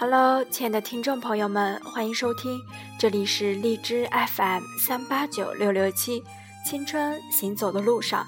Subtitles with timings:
[0.00, 2.60] Hello，亲爱的听众朋友们，欢迎收听，
[2.98, 6.22] 这里是荔枝 FM 三八九六六七，
[6.64, 8.26] 青春行走的路上，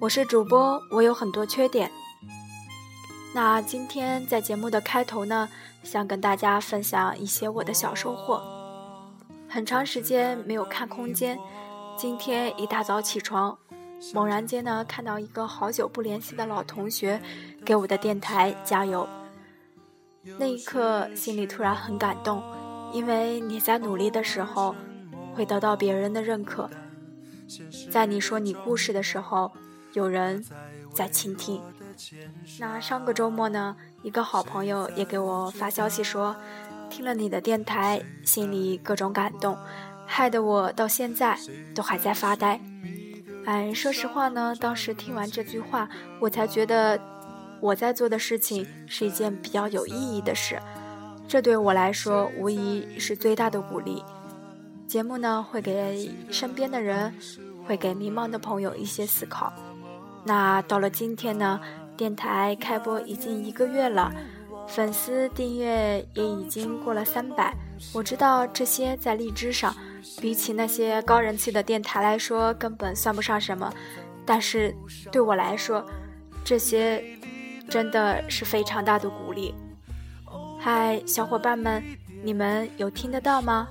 [0.00, 1.90] 我是主播，我有很多缺点。
[3.34, 5.48] 那今天在节目的开头呢，
[5.84, 8.61] 想跟大家分享一些我的小收获。
[9.52, 11.38] 很长时间没有看空间，
[11.94, 13.58] 今天一大早起床，
[14.14, 17.20] 猛然间呢看到一个好久不联系的老同学
[17.62, 19.06] 给我的电台加油。
[20.38, 22.42] 那一刻，心里突然很感动，
[22.94, 24.74] 因为你在努力的时候，
[25.34, 26.70] 会得到别人的认可。
[27.90, 29.52] 在你说你故事的时候，
[29.92, 30.42] 有人
[30.94, 31.60] 在倾听。
[32.58, 36.34] 那上个周末呢，一个好朋友也给我发消息说，
[36.92, 39.56] 听了你的电台，心里各种感动，
[40.06, 41.38] 害得我到现在
[41.74, 42.60] 都还在发呆。
[43.46, 45.88] 哎，说实话呢，当时听完这句话，
[46.20, 47.00] 我才觉得。
[47.62, 50.60] 我在做的事情是一件比较有意义的事，
[51.28, 54.02] 这对我来说无疑是最大的鼓励。
[54.88, 57.14] 节目呢会给身边的人，
[57.64, 59.52] 会给迷茫的朋友一些思考。
[60.24, 61.60] 那到了今天呢，
[61.96, 64.12] 电台开播已经一个月了，
[64.66, 67.54] 粉丝订阅也已经过了三百。
[67.92, 69.74] 我知道这些在荔枝上，
[70.20, 73.72] 比起那些高人气的电台来说根本算不上什么，
[74.24, 74.74] 但是
[75.10, 75.84] 对我来说，
[76.44, 77.02] 这些。
[77.70, 79.54] 真的是非常大的鼓励。
[80.60, 81.82] 嗨，小伙伴们，
[82.22, 83.66] 你们有听得到吗？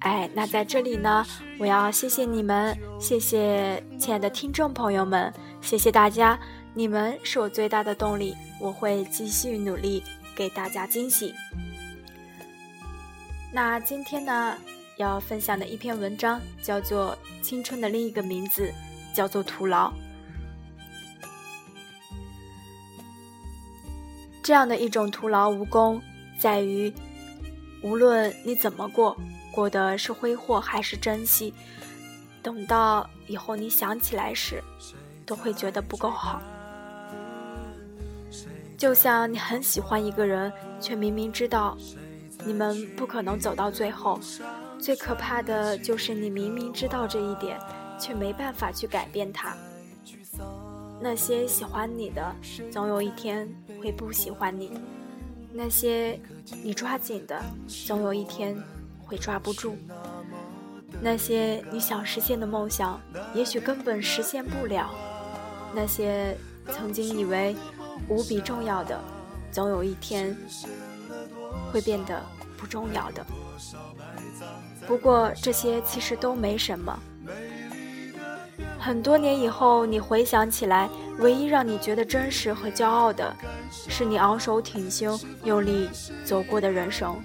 [0.00, 1.24] 哎，那在这里呢，
[1.58, 6.38] 我要谢谢你们，谢谢亲爱的听众朋友们，谢谢大家，
[6.74, 10.02] 你们是我最大的动力，我会继续努力
[10.38, 11.34] 给大家惊喜。
[13.52, 14.56] 那今天呢，
[14.96, 18.72] 要分享的一篇文章叫做《青春的另一个名字》，
[19.16, 19.92] 叫做徒劳。
[24.44, 26.00] 这样的一种徒劳无功，
[26.38, 26.94] 在于，
[27.82, 29.16] 无论你怎么过，
[29.50, 31.52] 过的是挥霍还是珍惜，
[32.44, 34.62] 等到以后你想起来时，
[35.26, 36.40] 都会觉得不够好。
[38.78, 41.76] 就像你很喜欢一个人，却明明知道
[42.44, 44.20] 你们不可能走到最后，
[44.78, 47.58] 最可怕的就是你明明知道这一点，
[47.98, 49.56] 却没办法去改变他。
[51.00, 52.34] 那些喜欢你的，
[52.70, 53.48] 总有一天
[53.82, 54.68] 会不喜欢你；
[55.52, 56.18] 那些
[56.62, 57.42] 你抓紧的，
[57.84, 58.56] 总有一天
[59.04, 59.72] 会抓不住；
[61.00, 63.00] 那些你想实现的梦想，
[63.34, 64.86] 也许根本实现不了；
[65.74, 66.36] 那些
[66.70, 67.56] 曾经以为
[68.06, 69.00] 无比重要的，
[69.50, 70.36] 总有一天
[71.72, 72.22] 会变得
[72.56, 73.24] 不重要的。
[74.86, 76.98] 不过这些其实都没什么。
[78.78, 80.88] 很多年以后，你回想起来，
[81.18, 83.34] 唯一让你觉得真实和骄傲的，
[83.70, 85.90] 是你昂首挺胸、用力
[86.24, 87.20] 走过的人生。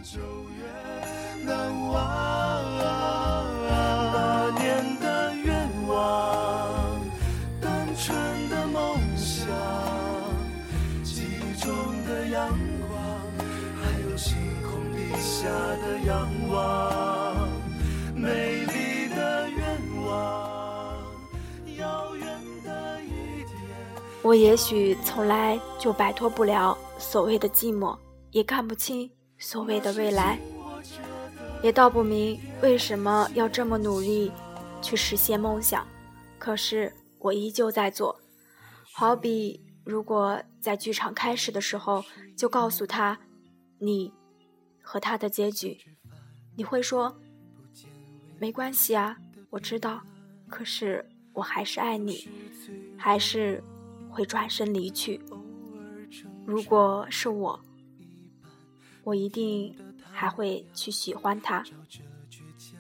[1.46, 1.56] 难
[1.88, 2.33] 忘
[15.44, 17.50] 下的仰望，
[18.16, 21.04] 美丽的愿望。
[24.22, 27.98] 我也许从来就摆脱不了所谓的寂寞，
[28.32, 30.40] 也看不清所谓的未来，
[31.62, 34.32] 也道不明为什么要这么努力
[34.82, 35.86] 去实现梦想。
[36.40, 38.18] 可是我依旧在做。
[38.94, 42.02] 好比如果在剧场开始的时候
[42.38, 43.20] 就告诉他，
[43.78, 44.10] 你
[44.84, 45.80] 和他的结局，
[46.56, 47.18] 你会说
[48.38, 49.18] 没关系啊，
[49.50, 50.00] 我知道。
[50.48, 52.28] 可是我还是爱你，
[52.96, 53.64] 还是。
[54.16, 55.20] 会转身离去。
[56.46, 57.60] 如果是我，
[59.04, 59.76] 我一定
[60.12, 61.64] 还会去喜欢他，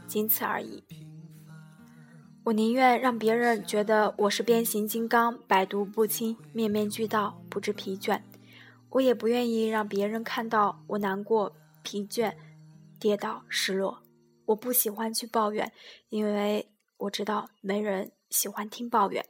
[0.06, 0.83] 仅此而已。
[2.44, 8.21] 我宁愿让别人觉得我是变形金刚，百毒不侵，面面俱到，不知疲倦。
[8.91, 11.51] 我也不愿意让别人看到我难过、
[11.83, 12.33] 疲倦、
[13.00, 14.01] 跌倒、失落。
[14.45, 15.71] 我不喜欢去抱怨，
[16.09, 19.24] 因为我知道没人喜欢听抱怨。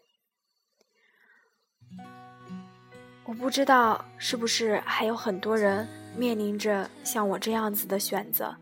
[3.25, 8.55] 我不知道是不是还有很多人面临着像我这样子的选择。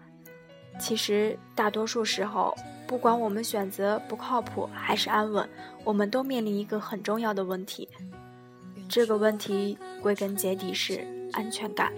[0.80, 2.56] 其实大多数时候，
[2.88, 5.48] 不管我们选择不靠谱还是安稳，
[5.84, 7.90] 我们都面临一个很重要的问题。
[8.90, 11.94] 这个问题归根结底是安全感。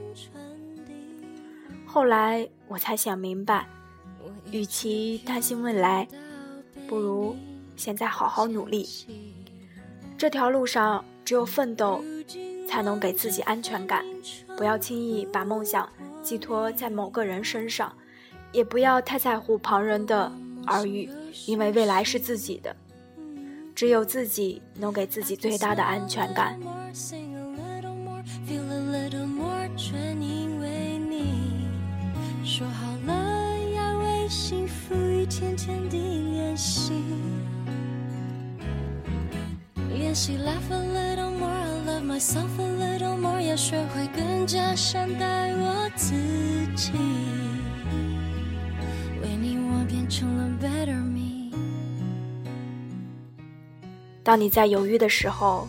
[1.94, 3.68] 后来我才想明白，
[4.52, 6.08] 与其担心未来，
[6.88, 7.36] 不如
[7.76, 8.90] 现在好好努力。
[10.18, 12.04] 这条路上，只有奋斗，
[12.68, 14.04] 才能给自己安全感。
[14.58, 15.88] 不要轻易把梦想
[16.24, 17.96] 寄托在某个人身上，
[18.52, 20.32] 也不要太在乎旁人的
[20.66, 21.08] 耳语，
[21.46, 22.76] 因为未来是自己的，
[23.76, 26.60] 只有自己能给自己最大的安全感。
[32.46, 35.98] 说好了要为幸福一天天地
[36.34, 36.92] 练习，
[39.98, 46.14] 练习 laugh a little more, I love myself a little more，要学会更加善待我自
[46.76, 46.92] 己。
[49.22, 51.56] 为你我变成了 better me。
[54.22, 55.66] 当你在犹豫的时候，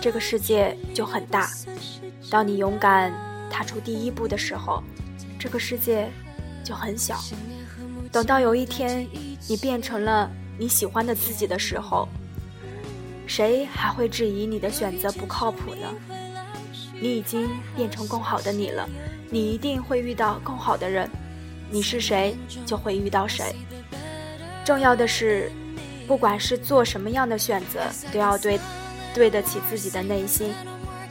[0.00, 1.48] 这个世界就很大；
[2.30, 3.12] 当你勇敢
[3.50, 4.80] 踏出第一步的时候，
[5.42, 6.08] 这个世界。
[6.64, 7.18] 就很小，
[8.12, 9.04] 等到有一天
[9.48, 12.08] 你变成了你喜欢的自己的时候，
[13.26, 15.88] 谁还会质疑你的选择不靠谱呢？
[17.00, 18.88] 你已经变成更好的你了，
[19.28, 21.10] 你一定会遇到更好的人。
[21.68, 23.52] 你是谁，就会遇到谁。
[24.64, 25.50] 重要的是，
[26.06, 27.80] 不管是做什么样的选择，
[28.12, 28.56] 都要对
[29.14, 30.52] 对得起自己的内心。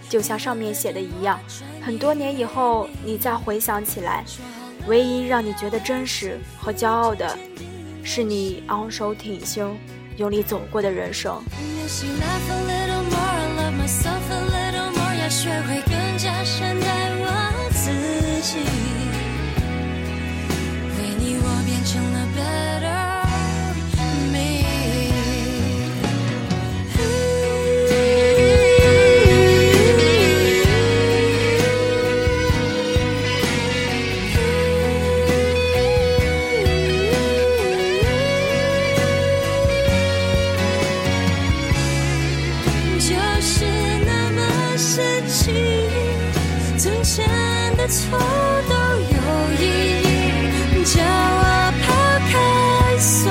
[0.10, 1.40] 就像上面写的一样，
[1.82, 4.26] 很多年以后，你再回想起来。
[4.88, 7.38] 唯一让你觉得真实和骄傲的，
[8.04, 9.78] 是你昂首挺胸、
[10.18, 11.42] 用力走过的人生。
[46.78, 47.26] 从前
[47.78, 48.20] 的错
[48.68, 49.18] 都有
[49.62, 49.64] 意
[50.04, 51.84] 义，叫我抛
[52.30, 52.34] 开
[52.98, 53.31] 所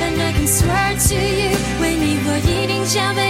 [0.00, 1.50] and i can swear to you.
[1.80, 2.40] When you were
[2.94, 3.27] jamais